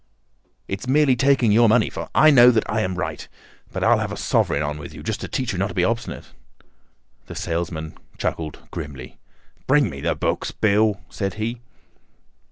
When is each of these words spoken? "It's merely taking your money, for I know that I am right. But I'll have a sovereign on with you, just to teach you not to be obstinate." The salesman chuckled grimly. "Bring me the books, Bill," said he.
"It's 0.67 0.87
merely 0.87 1.15
taking 1.15 1.51
your 1.51 1.69
money, 1.69 1.87
for 1.87 2.09
I 2.15 2.31
know 2.31 2.49
that 2.49 2.67
I 2.67 2.81
am 2.81 2.95
right. 2.95 3.27
But 3.71 3.83
I'll 3.83 3.99
have 3.99 4.11
a 4.11 4.17
sovereign 4.17 4.63
on 4.63 4.79
with 4.79 4.95
you, 4.95 5.03
just 5.03 5.21
to 5.21 5.27
teach 5.27 5.51
you 5.53 5.59
not 5.59 5.67
to 5.67 5.75
be 5.75 5.83
obstinate." 5.83 6.31
The 7.27 7.35
salesman 7.35 7.95
chuckled 8.17 8.57
grimly. 8.71 9.19
"Bring 9.67 9.91
me 9.91 10.01
the 10.01 10.15
books, 10.15 10.49
Bill," 10.49 10.99
said 11.11 11.35
he. 11.35 11.61